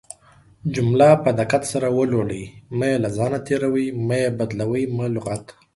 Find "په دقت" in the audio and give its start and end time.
1.23-1.63